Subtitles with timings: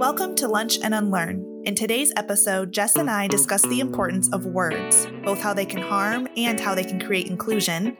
[0.00, 1.44] Welcome to Lunch and Unlearn.
[1.66, 5.82] In today's episode, Jess and I discuss the importance of words, both how they can
[5.82, 7.98] harm and how they can create inclusion,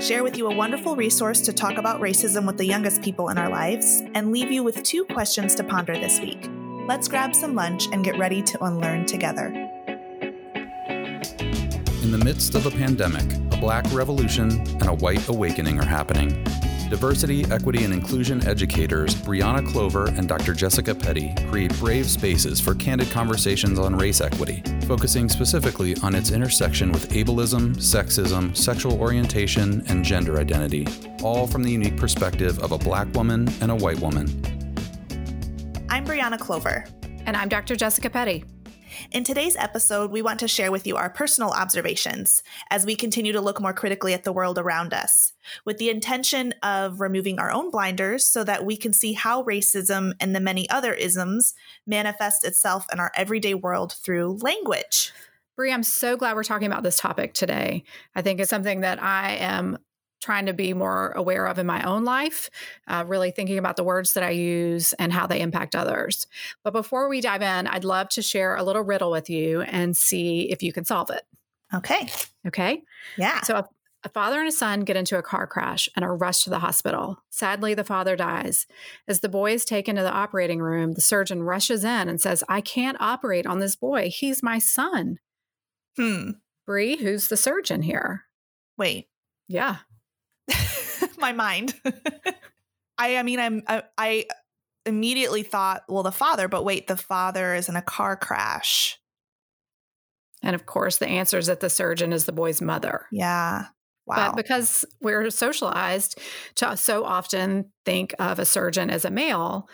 [0.00, 3.38] share with you a wonderful resource to talk about racism with the youngest people in
[3.38, 6.50] our lives, and leave you with two questions to ponder this week.
[6.88, 9.46] Let's grab some lunch and get ready to unlearn together.
[12.02, 16.44] In the midst of a pandemic, a black revolution and a white awakening are happening.
[16.88, 20.54] Diversity, equity, and inclusion educators Bryana Clover and Dr.
[20.54, 26.30] Jessica Petty create brave spaces for candid conversations on race equity, focusing specifically on its
[26.30, 30.86] intersection with ableism, sexism, sexual orientation, and gender identity,
[31.22, 34.26] all from the unique perspective of a black woman and a white woman.
[35.88, 36.84] I'm Bryana Clover.
[37.26, 37.74] And I'm Dr.
[37.74, 38.44] Jessica Petty.
[39.10, 43.32] In today's episode, we want to share with you our personal observations as we continue
[43.32, 45.32] to look more critically at the world around us,
[45.64, 50.12] with the intention of removing our own blinders so that we can see how racism
[50.20, 51.54] and the many other isms
[51.86, 55.12] manifest itself in our everyday world through language.
[55.56, 57.84] Bry, I'm so glad we're talking about this topic today.
[58.14, 59.78] I think it's something that I am
[60.26, 62.50] trying to be more aware of in my own life,
[62.88, 66.26] uh, really thinking about the words that I use and how they impact others.
[66.64, 69.96] But before we dive in, I'd love to share a little riddle with you and
[69.96, 71.22] see if you can solve it.
[71.72, 72.08] Okay.
[72.44, 72.82] Okay.
[73.16, 73.40] Yeah.
[73.42, 73.68] So, a,
[74.02, 76.58] a father and a son get into a car crash and are rushed to the
[76.58, 77.18] hospital.
[77.30, 78.66] Sadly, the father dies.
[79.06, 82.42] As the boy is taken to the operating room, the surgeon rushes in and says,
[82.48, 84.10] I can't operate on this boy.
[84.12, 85.18] He's my son.
[85.96, 86.30] Hmm.
[86.66, 88.24] Bry, who's the surgeon here?
[88.76, 89.06] Wait.
[89.46, 89.76] Yeah.
[91.18, 91.74] my mind.
[92.98, 94.26] I I mean I'm I, I
[94.86, 98.98] immediately thought, well, the father, but wait, the father is in a car crash.
[100.42, 103.06] And of course, the answer is that the surgeon is the boy's mother.
[103.10, 103.66] Yeah.
[104.06, 104.28] Wow.
[104.28, 106.20] But because we're socialized
[106.56, 109.68] to so often think of a surgeon as a male,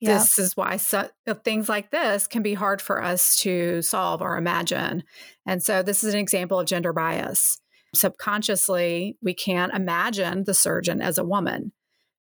[0.00, 0.18] yep.
[0.18, 4.22] this is why so, uh, things like this can be hard for us to solve
[4.22, 5.04] or imagine.
[5.46, 7.60] And so, this is an example of gender bias
[7.94, 11.72] subconsciously we can't imagine the surgeon as a woman.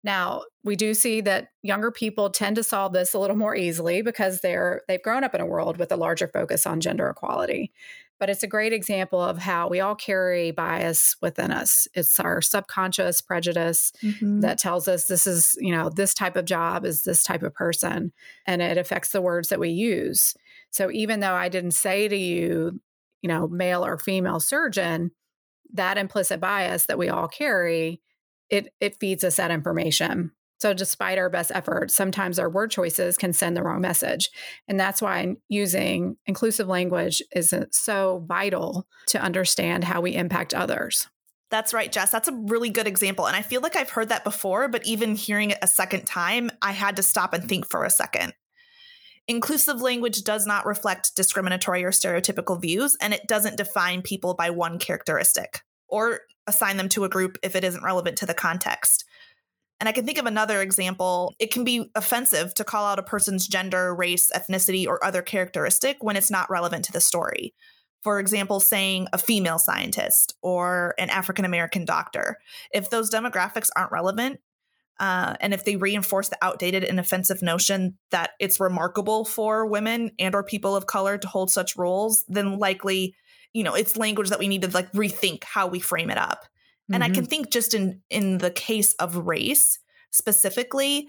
[0.05, 4.03] Now, we do see that younger people tend to solve this a little more easily
[4.03, 7.73] because they're they've grown up in a world with a larger focus on gender equality.
[8.19, 11.89] But it's a great example of how we all carry bias within us.
[11.93, 14.41] It's our subconscious prejudice mm-hmm.
[14.41, 17.53] that tells us this is, you know, this type of job is this type of
[17.53, 18.13] person
[18.47, 20.35] and it affects the words that we use.
[20.71, 22.81] So even though I didn't say to you,
[23.23, 25.11] you know, male or female surgeon,
[25.73, 28.01] that implicit bias that we all carry,
[28.51, 30.33] it it feeds us that information.
[30.61, 34.31] So despite our best efforts, sometimes our word choices can send the wrong message.
[34.69, 40.55] And that's why using inclusive language is uh, so vital to understand how we impact
[40.55, 41.09] others.
[41.51, 42.13] That's right, Jess.
[42.13, 43.27] That's a really good example.
[43.27, 46.49] And I feel like I've heard that before, but even hearing it a second time,
[46.63, 48.33] I had to stop and think for a second.
[49.29, 54.51] Inclusive language does not reflect discriminatory or stereotypical views, and it doesn't define people by
[54.51, 59.05] one characteristic or assign them to a group if it isn't relevant to the context.
[59.79, 61.35] And I can think of another example.
[61.39, 65.97] It can be offensive to call out a person's gender, race, ethnicity, or other characteristic
[66.01, 67.53] when it's not relevant to the story.
[68.03, 72.39] For example, saying a female scientist or an African American doctor.
[72.73, 74.41] If those demographics aren't relevant,
[75.01, 80.11] uh, and if they reinforce the outdated and offensive notion that it's remarkable for women
[80.19, 83.15] and or people of color to hold such roles then likely
[83.53, 86.43] you know it's language that we need to like rethink how we frame it up
[86.43, 86.95] mm-hmm.
[86.95, 87.25] and i can mm-hmm.
[87.25, 89.79] think just in in the case of race
[90.11, 91.09] specifically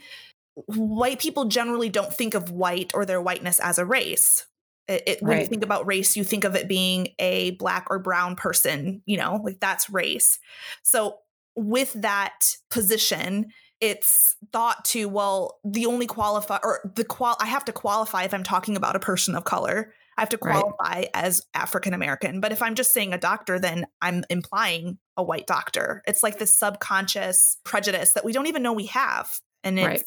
[0.67, 4.45] white people generally don't think of white or their whiteness as a race
[4.87, 7.99] it, it, when you think about race you think of it being a black or
[7.99, 10.39] brown person you know like that's race
[10.83, 11.19] so
[11.55, 13.47] with that position
[13.85, 18.33] it's thought to well the only qualify or the qual i have to qualify if
[18.33, 19.93] i'm talking about a person of color.
[20.15, 21.09] I have to qualify right.
[21.15, 25.47] as african american but if i'm just saying a doctor then i'm implying a white
[25.47, 26.01] doctor.
[26.07, 29.39] It's like this subconscious prejudice that we don't even know we have.
[29.63, 30.03] And it's right.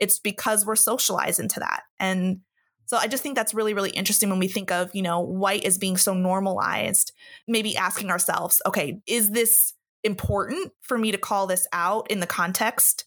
[0.00, 1.82] it's because we're socialized into that.
[1.98, 2.40] And
[2.86, 5.64] so I just think that's really, really interesting when we think of, you know, white
[5.64, 7.12] as being so normalized,
[7.46, 12.26] maybe asking ourselves, okay, is this important for me to call this out in the
[12.26, 13.04] context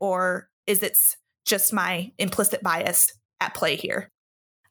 [0.00, 0.98] or is it
[1.44, 4.10] just my implicit bias at play here?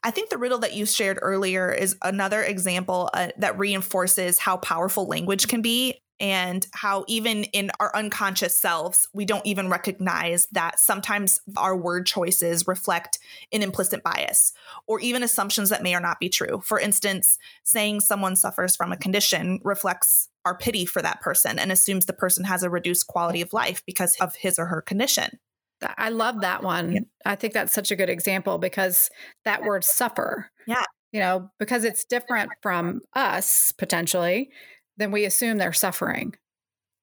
[0.03, 4.57] I think the riddle that you shared earlier is another example uh, that reinforces how
[4.57, 10.47] powerful language can be and how even in our unconscious selves we don't even recognize
[10.51, 13.19] that sometimes our word choices reflect
[13.51, 14.53] an implicit bias
[14.87, 18.91] or even assumptions that may or not be true for instance saying someone suffers from
[18.91, 23.07] a condition reflects our pity for that person and assumes the person has a reduced
[23.07, 25.39] quality of life because of his or her condition
[25.97, 26.91] I love that one.
[26.91, 26.99] Yeah.
[27.25, 29.09] I think that's such a good example because
[29.45, 30.49] that word suffer.
[30.65, 30.83] Yeah.
[31.11, 34.49] You know, because it's different from us potentially,
[34.97, 36.35] then we assume they're suffering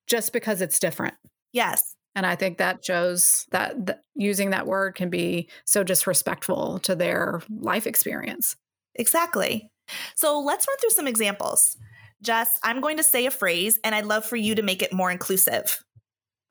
[0.07, 1.15] just because it's different.
[1.53, 1.95] Yes.
[2.15, 6.95] And I think that shows that, that using that word can be so disrespectful to
[6.95, 8.57] their life experience.
[8.95, 9.69] Exactly.
[10.15, 11.77] So let's run through some examples.
[12.23, 14.93] Jess, I'm going to say a phrase and I'd love for you to make it
[14.93, 15.83] more inclusive.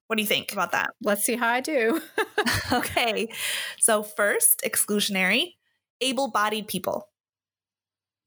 [0.07, 0.91] What do you think about that?
[1.01, 2.01] Let's see how I do.
[2.71, 3.29] okay.
[3.79, 5.53] So, first, exclusionary,
[6.01, 7.07] able bodied people.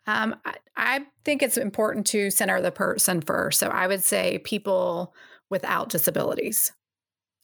[0.07, 3.59] Um, I, I think it's important to center the person first.
[3.59, 5.15] So, I would say people
[5.51, 6.73] without disabilities.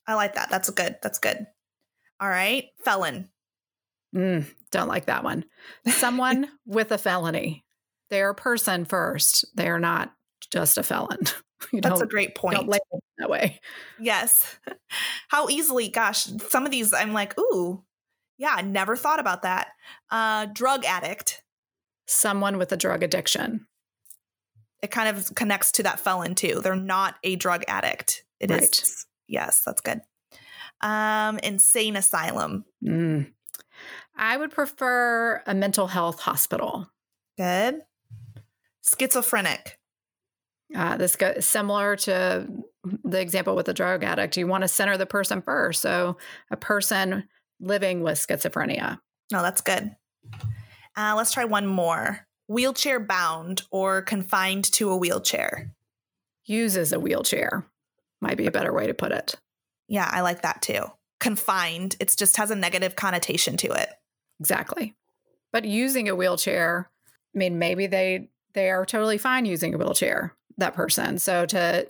[0.06, 0.50] I like that.
[0.50, 0.96] That's good.
[1.02, 1.46] That's good.
[2.20, 2.66] All right.
[2.84, 3.28] Felon.
[4.14, 5.44] Mm, don't like that one.
[5.86, 7.64] Someone with a felony.
[8.10, 9.44] They're a person first.
[9.56, 10.12] They are not
[10.50, 11.18] just a felon.
[11.72, 12.56] You That's a great point.
[12.56, 13.60] Don't label that way.
[14.00, 14.58] Yes.
[15.28, 17.84] How easily, gosh, some of these I'm like, ooh,
[18.36, 19.68] yeah, never thought about that.
[20.10, 21.41] Uh, drug addict.
[22.12, 23.66] Someone with a drug addiction.
[24.82, 26.60] It kind of connects to that felon too.
[26.62, 28.24] They're not a drug addict.
[28.40, 28.62] It right.
[28.62, 29.06] is.
[29.28, 30.00] Yes, that's good.
[30.82, 32.64] Um, insane asylum.
[32.84, 33.32] Mm.
[34.16, 36.90] I would prefer a mental health hospital.
[37.38, 37.80] Good.
[38.84, 39.78] Schizophrenic.
[40.74, 42.46] Uh, this goes similar to
[43.04, 44.36] the example with the drug addict.
[44.36, 45.80] You want to center the person first.
[45.80, 46.16] So,
[46.50, 47.28] a person
[47.60, 48.98] living with schizophrenia.
[49.30, 49.94] No, that's good.
[50.96, 55.72] Uh, let's try one more wheelchair bound or confined to a wheelchair.
[56.44, 57.66] Uses a wheelchair
[58.20, 59.36] might be a better way to put it.
[59.88, 60.84] Yeah, I like that too.
[61.20, 63.90] Confined, it just has a negative connotation to it.
[64.40, 64.94] Exactly.
[65.52, 66.90] But using a wheelchair,
[67.34, 71.18] I mean, maybe they they are totally fine using a wheelchair that person.
[71.18, 71.88] So to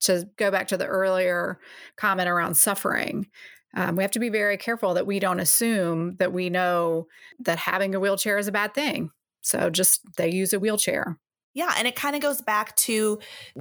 [0.00, 1.60] to go back to the earlier
[1.96, 3.28] comment around suffering,
[3.74, 7.06] um, we have to be very careful that we don't assume that we know
[7.40, 9.10] that having a wheelchair is a bad thing.
[9.40, 11.18] So just they use a wheelchair.
[11.54, 13.18] Yeah, and it kind of goes back to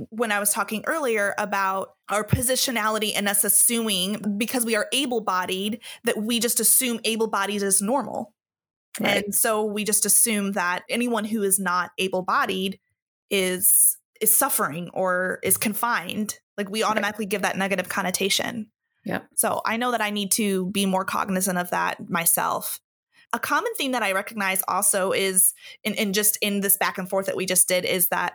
[0.10, 5.22] when I was talking earlier about our positionality and us assuming because we are able
[5.22, 8.34] bodied that we just assume able bodied is normal.
[9.00, 9.24] Right.
[9.24, 12.80] And so we just assume that anyone who is not able bodied
[13.30, 17.30] is is suffering or is confined like we automatically right.
[17.30, 18.70] give that negative connotation
[19.06, 22.80] yeah so i know that i need to be more cognizant of that myself
[23.34, 25.54] a common theme that i recognize also is
[25.84, 28.34] in, in just in this back and forth that we just did is that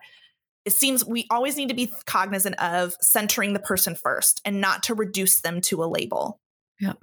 [0.65, 4.83] it seems we always need to be cognizant of centering the person first and not
[4.83, 6.41] to reduce them to a label
[6.81, 6.95] yeah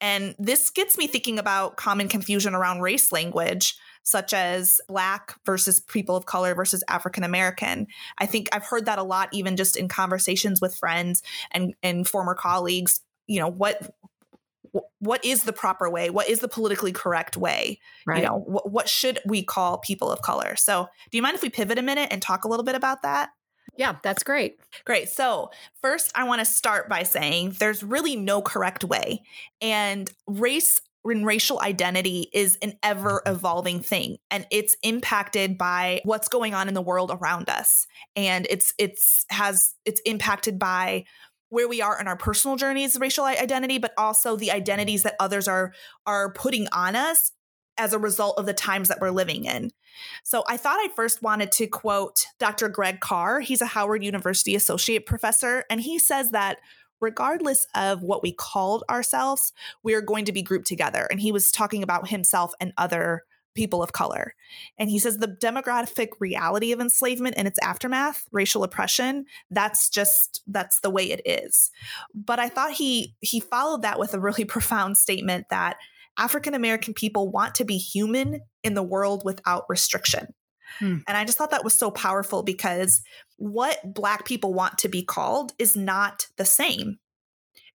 [0.00, 3.76] and this gets me thinking about common confusion around race language
[4.06, 7.88] such as Black versus people of color versus African American.
[8.18, 12.06] I think I've heard that a lot, even just in conversations with friends and, and
[12.06, 13.00] former colleagues.
[13.26, 13.94] You know, what
[14.98, 18.18] what is the proper way what is the politically correct way right.
[18.18, 21.40] you know what, what should we call people of color so do you mind if
[21.40, 23.30] we pivot a minute and talk a little bit about that
[23.78, 24.58] yeah, that's great.
[24.86, 25.08] Great.
[25.08, 25.50] So,
[25.82, 29.22] first, I want to start by saying there's really no correct way.
[29.60, 36.28] And race and racial identity is an ever evolving thing and it's impacted by what's
[36.28, 37.86] going on in the world around us
[38.16, 41.04] and it's it's has it's impacted by
[41.48, 45.46] where we are in our personal journeys racial identity but also the identities that others
[45.48, 45.72] are
[46.06, 47.32] are putting on us
[47.78, 49.70] as a result of the times that we're living in.
[50.24, 52.68] So I thought I first wanted to quote Dr.
[52.68, 53.40] Greg Carr.
[53.40, 56.58] He's a Howard University associate professor and he says that
[57.00, 61.06] regardless of what we called ourselves, we are going to be grouped together.
[61.10, 63.24] And he was talking about himself and other
[63.56, 64.34] people of color.
[64.78, 70.42] And he says the demographic reality of enslavement and its aftermath, racial oppression, that's just
[70.46, 71.70] that's the way it is.
[72.14, 75.76] But I thought he he followed that with a really profound statement that
[76.18, 80.34] African American people want to be human in the world without restriction.
[80.78, 80.98] Hmm.
[81.06, 83.02] And I just thought that was so powerful because
[83.36, 86.98] what Black people want to be called is not the same.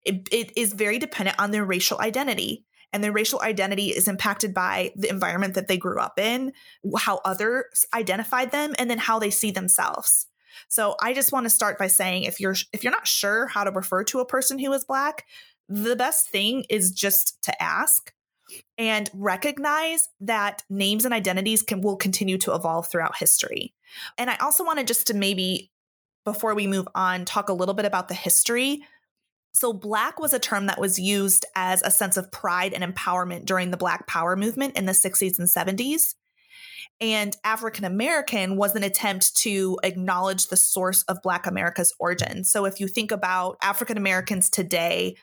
[0.04, 2.66] It, it is very dependent on their racial identity.
[2.94, 6.54] And their racial identity is impacted by the environment that they grew up in,
[6.98, 10.28] how others identified them, and then how they see themselves.
[10.68, 13.64] So I just want to start by saying if you're if you're not sure how
[13.64, 15.26] to refer to a person who is black,
[15.70, 18.14] the best thing is just to ask
[18.78, 23.74] and recognize that names and identities can will continue to evolve throughout history.
[24.18, 25.72] And I also wanted just to maybe
[26.26, 28.84] before we move on talk a little bit about the history.
[29.54, 33.46] So black was a term that was used as a sense of pride and empowerment
[33.46, 36.16] during the black power movement in the 60s and 70s.
[37.00, 42.44] And African American was an attempt to acknowledge the source of Black America's origin.
[42.44, 45.16] So if you think about African Americans today,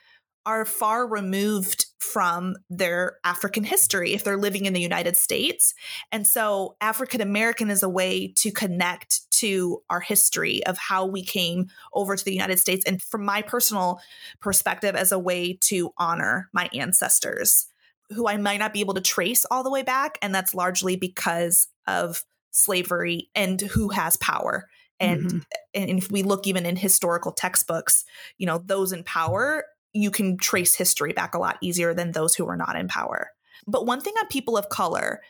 [0.44, 5.74] are far removed from their African history if they're living in the United States.
[6.12, 11.22] And so African American is a way to connect to our history of how we
[11.22, 12.84] came over to the United States.
[12.86, 14.00] And from my personal
[14.40, 17.66] perspective, as a way to honor my ancestors
[18.10, 20.18] who I might not be able to trace all the way back.
[20.22, 24.68] And that's largely because of slavery and who has power.
[25.00, 25.38] And, mm-hmm.
[25.74, 28.04] and if we look even in historical textbooks,
[28.38, 29.64] you know, those in power
[29.98, 33.30] you can trace history back a lot easier than those who were not in power.
[33.66, 35.20] But one thing on people of color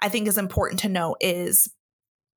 [0.00, 1.68] I think is important to know is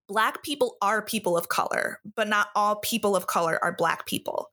[0.08, 4.50] Black people are people of color, but not all people of color are Black people.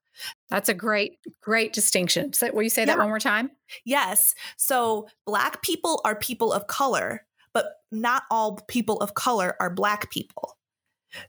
[0.50, 2.32] That's a great, great distinction.
[2.32, 2.86] So, will you say yeah.
[2.86, 3.50] that one more time?
[3.84, 4.34] Yes.
[4.56, 10.10] So, Black people are people of color, but not all people of color are Black
[10.10, 10.56] people.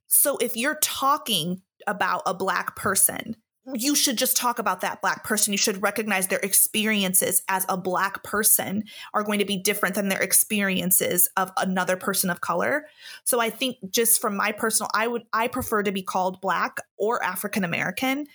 [0.07, 3.35] So, if you're talking about a Black person,
[3.73, 5.51] you should just talk about that black person.
[5.51, 10.07] You should recognize their experiences as a black person are going to be different than
[10.07, 12.85] their experiences of another person of color.
[13.25, 16.77] So I think just from my personal I would I prefer to be called black
[16.97, 18.27] or African American,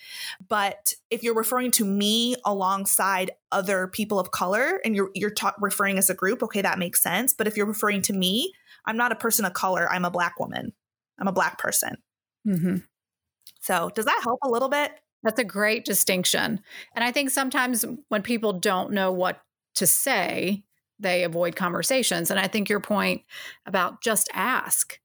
[0.48, 5.54] but if you're referring to me alongside other people of color and you're you're ta-
[5.60, 8.52] referring as a group, okay, that makes sense, but if you're referring to me,
[8.84, 10.72] I'm not a person of color, I'm a black woman.
[11.18, 11.96] I'm a black person.
[12.44, 12.76] hmm
[13.60, 14.92] So, does that help a little bit?
[15.22, 16.60] That's a great distinction.
[16.94, 19.40] And I think sometimes when people don't know what
[19.76, 20.64] to say,
[20.98, 22.30] they avoid conversations.
[22.30, 23.22] And I think your point
[23.66, 24.98] about just ask.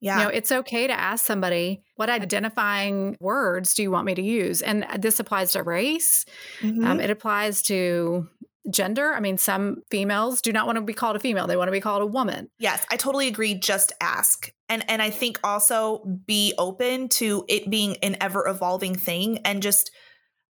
[0.00, 0.18] Yeah.
[0.18, 4.22] You know, it's okay to ask somebody, what identifying words do you want me to
[4.22, 4.60] use?
[4.60, 6.26] And this applies to race.
[6.62, 6.84] Um, mm-hmm.
[6.84, 8.28] Um, it applies to
[8.70, 9.12] gender.
[9.12, 11.46] I mean, some females do not want to be called a female.
[11.46, 12.48] They want to be called a woman.
[12.58, 13.54] Yes, I totally agree.
[13.54, 14.50] Just ask.
[14.68, 19.62] And and I think also be open to it being an ever evolving thing and
[19.62, 19.90] just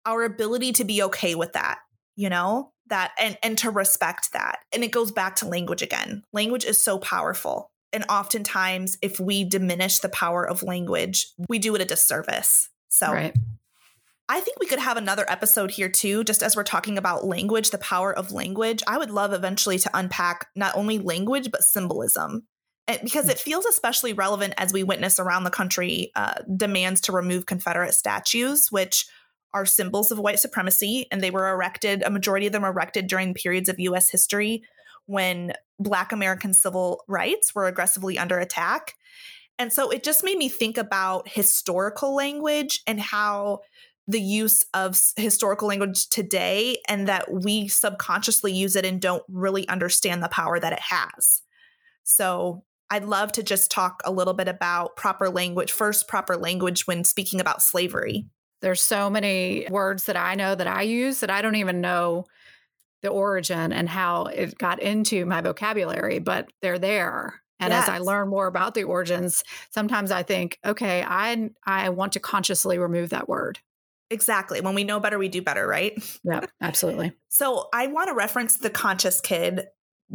[0.05, 1.79] our ability to be okay with that,
[2.17, 2.73] you know?
[2.89, 4.59] That and and to respect that.
[4.73, 6.25] And it goes back to language again.
[6.33, 7.71] Language is so powerful.
[7.93, 12.69] And oftentimes if we diminish the power of language, we do it a disservice.
[12.89, 13.37] So right.
[14.31, 17.71] I think we could have another episode here too, just as we're talking about language,
[17.71, 18.81] the power of language.
[18.87, 22.47] I would love eventually to unpack not only language, but symbolism.
[23.03, 27.47] Because it feels especially relevant as we witness around the country uh, demands to remove
[27.47, 29.05] Confederate statues, which
[29.53, 31.09] are symbols of white supremacy.
[31.11, 34.63] And they were erected, a majority of them erected during periods of US history
[35.07, 38.95] when Black American civil rights were aggressively under attack.
[39.59, 43.61] And so it just made me think about historical language and how
[44.11, 49.69] the use of historical language today and that we subconsciously use it and don't really
[49.69, 51.43] understand the power that it has.
[52.03, 56.89] So, I'd love to just talk a little bit about proper language, first, proper language
[56.89, 58.27] when speaking about slavery.
[58.63, 62.27] There's so many words that I know that I use that I don't even know
[63.03, 67.41] the origin and how it got into my vocabulary, but they're there.
[67.61, 67.85] And yes.
[67.85, 72.21] as I learn more about the origins, sometimes I think, okay, I I want to
[72.21, 73.61] consciously remove that word.
[74.11, 74.61] Exactly.
[74.61, 75.93] When we know better, we do better, right?
[76.25, 77.13] Yeah, absolutely.
[77.29, 79.69] so I want to reference The Conscious Kid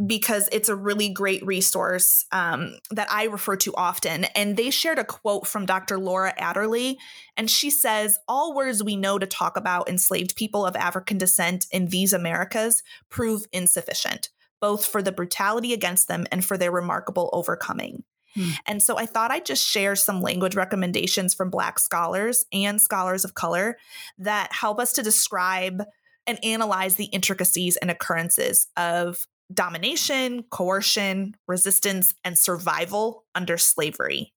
[0.06, 4.24] because it's a really great resource um, that I refer to often.
[4.36, 5.98] And they shared a quote from Dr.
[5.98, 6.98] Laura Adderley.
[7.36, 11.66] And she says, All words we know to talk about enslaved people of African descent
[11.72, 14.28] in these Americas prove insufficient,
[14.60, 18.04] both for the brutality against them and for their remarkable overcoming.
[18.36, 18.50] Hmm.
[18.66, 23.24] And so I thought I'd just share some language recommendations from Black scholars and scholars
[23.24, 23.78] of color
[24.18, 25.82] that help us to describe
[26.26, 29.18] and analyze the intricacies and occurrences of
[29.52, 34.32] domination, coercion, resistance, and survival under slavery.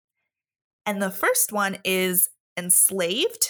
[0.87, 3.49] And the first one is enslaved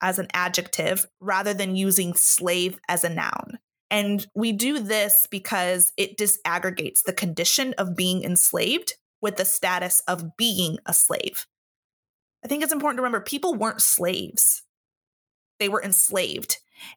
[0.00, 3.58] as an adjective rather than using slave as a noun.
[3.90, 10.02] And we do this because it disaggregates the condition of being enslaved with the status
[10.08, 11.46] of being a slave.
[12.44, 14.62] I think it's important to remember people weren't slaves,
[15.58, 16.56] they were enslaved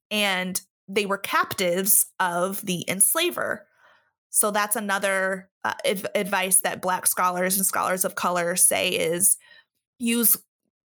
[0.09, 3.67] and they were captives of the enslaver.
[4.29, 9.37] So that's another uh, adv- advice that Black scholars and scholars of color say is
[9.99, 10.37] use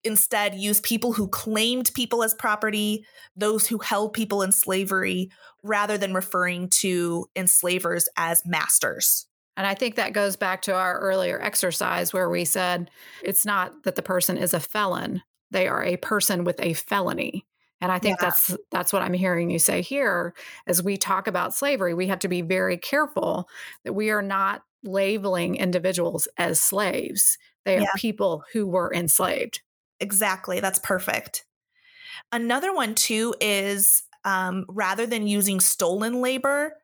[0.05, 3.05] instead use people who claimed people as property,
[3.37, 5.31] those who held people in slavery,
[5.63, 9.27] rather than referring to enslavers as masters.
[9.59, 12.93] And I think that goes back to our earlier exercise where we said
[13.25, 17.45] it's not that the person is a felon, they are a person with a felony.
[17.81, 18.29] And I think yeah.
[18.29, 20.33] that's that's what I'm hearing you say here
[20.69, 23.49] as we talk about slavery, we have to be very careful
[23.85, 27.37] that we are not labeling individuals as slaves.
[27.65, 29.61] They are people who were enslaved.
[29.99, 30.61] Exactly.
[30.61, 31.45] That's perfect.
[32.31, 36.75] Another one too is um, rather than using stolen labor,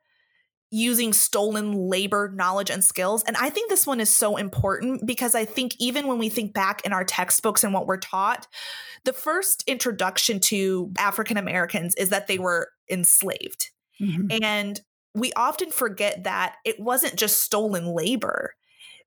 [0.75, 3.23] using stolen labor, knowledge, and skills.
[3.29, 6.53] And I think this one is so important because I think even when we think
[6.53, 8.49] back in our textbooks and what we're taught,
[9.05, 13.71] the first introduction to African Americans is that they were enslaved.
[14.01, 14.43] Mm-hmm.
[14.43, 14.81] And
[15.15, 18.55] we often forget that it wasn't just stolen labor.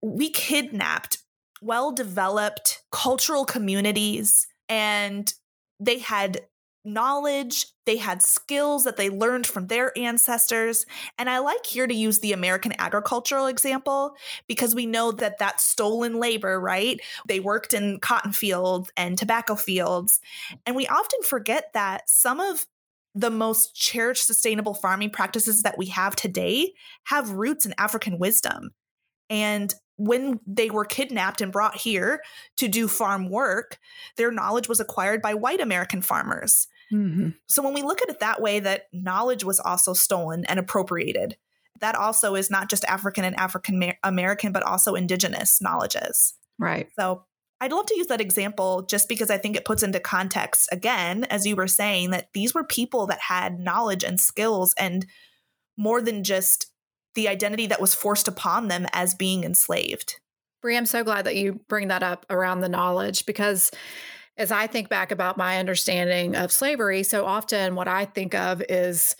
[0.01, 1.17] We kidnapped
[1.61, 5.33] well developed cultural communities and
[5.81, 6.39] they had
[6.87, 10.85] knowledge, they had skills that they learned from their ancestors.
[11.17, 14.15] And I like here to use the American agricultural example
[14.47, 16.99] because we know that that's stolen labor, right?
[17.27, 20.19] They worked in cotton fields and tobacco fields.
[20.65, 22.65] And we often forget that some of
[23.13, 26.73] the most cherished sustainable farming practices that we have today
[27.05, 28.71] have roots in African wisdom.
[29.29, 32.21] And when they were kidnapped and brought here
[32.57, 33.79] to do farm work,
[34.15, 36.67] their knowledge was acquired by white American farmers.
[36.91, 37.29] Mm-hmm.
[37.47, 41.37] So when we look at it that way, that knowledge was also stolen and appropriated,
[41.81, 46.33] that also is not just African and African American, but also indigenous knowledges.
[46.59, 46.87] Right.
[46.97, 47.25] So
[47.59, 51.25] I'd love to use that example just because I think it puts into context, again,
[51.25, 55.05] as you were saying, that these were people that had knowledge and skills and
[55.75, 56.67] more than just
[57.15, 60.19] the identity that was forced upon them as being enslaved.
[60.61, 63.71] Bry, I'm so glad that you bring that up around the knowledge because
[64.37, 68.61] as I think back about my understanding of slavery, so often what I think of
[68.69, 69.15] is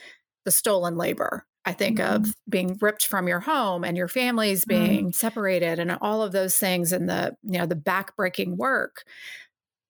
[0.45, 1.45] the stolen labor.
[1.65, 2.23] I think mm-hmm.
[2.23, 4.85] of being ripped from your home and your families mm-hmm.
[4.85, 5.11] being mm-hmm.
[5.11, 9.03] separated and all of those things and the, you know, the backbreaking work.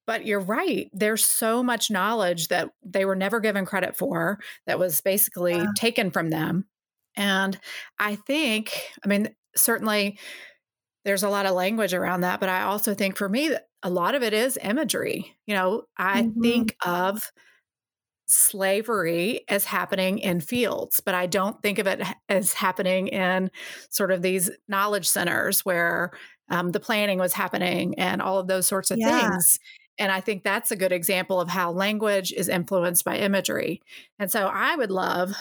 [0.07, 0.89] But you're right.
[0.93, 5.67] There's so much knowledge that they were never given credit for that was basically yeah.
[5.75, 6.65] taken from them.
[7.15, 7.59] And
[7.99, 10.17] I think, I mean, certainly
[11.03, 13.51] there's a lot of language around that, but I also think for me,
[13.83, 15.35] a lot of it is imagery.
[15.45, 16.41] You know, I mm-hmm.
[16.41, 17.21] think of
[18.25, 23.49] slavery as happening in fields, but I don't think of it as happening in
[23.89, 26.11] sort of these knowledge centers where
[26.49, 29.29] um, the planning was happening and all of those sorts of yeah.
[29.29, 29.59] things.
[29.99, 33.81] And I think that's a good example of how language is influenced by imagery.
[34.19, 35.33] And so I would love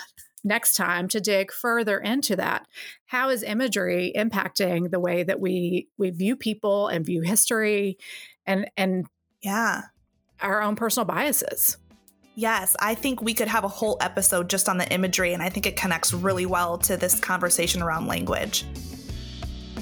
[0.44, 2.66] next time to dig further into that.
[3.06, 7.98] How is imagery impacting the way that we we view people and view history
[8.46, 9.06] and and
[9.42, 9.82] yeah,
[10.40, 11.76] our own personal biases?
[12.34, 15.48] Yes, I think we could have a whole episode just on the imagery, and I
[15.48, 18.66] think it connects really well to this conversation around language.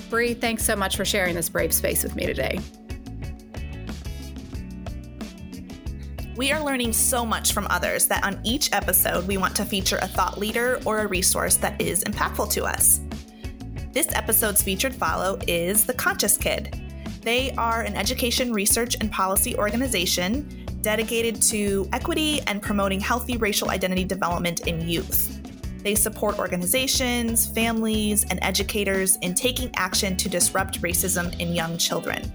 [0.09, 2.61] Bry, thanks so much for sharing this brave space with me today.
[6.37, 9.99] We are learning so much from others that on each episode, we want to feature
[10.03, 13.01] a thought leader or a resource that is impactful to us.
[13.93, 16.84] This episode's featured follow is The Conscious Kid.
[17.25, 23.71] They are an education, research, and policy organization dedicated to equity and promoting healthy racial
[23.71, 25.41] identity development in youth.
[25.83, 32.31] They support organizations, families, and educators in taking action to disrupt racism in young children.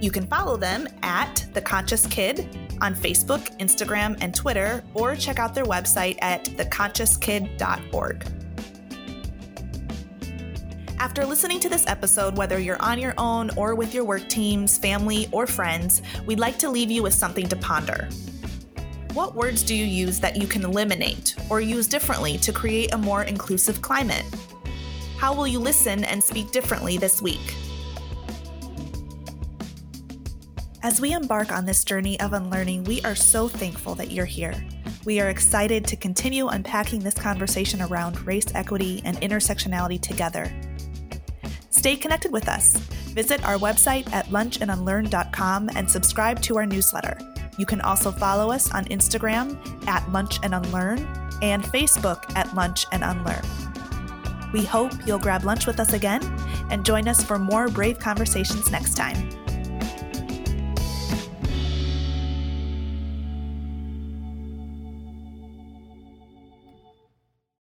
[0.00, 2.48] You can follow them at The Conscious Kid
[2.80, 8.35] on Facebook, Instagram, and Twitter, or check out their website at theconsciouskid.org.
[10.98, 14.78] After listening to this episode, whether you're on your own or with your work teams,
[14.78, 18.08] family, or friends, we'd like to leave you with something to ponder.
[19.12, 22.98] What words do you use that you can eliminate or use differently to create a
[22.98, 24.24] more inclusive climate?
[25.18, 27.54] How will you listen and speak differently this week?
[30.82, 34.54] As we embark on this journey of unlearning, we are so thankful that you're here.
[35.04, 40.50] We are excited to continue unpacking this conversation around race equity and intersectionality together.
[41.76, 42.76] Stay connected with us.
[43.14, 47.18] Visit our website at lunchandunlearn.com and subscribe to our newsletter.
[47.58, 51.00] You can also follow us on Instagram at Lunch and Unlearn
[51.42, 53.44] and Facebook at Lunch and Unlearn.
[54.54, 56.22] We hope you'll grab lunch with us again
[56.70, 59.45] and join us for more brave conversations next time.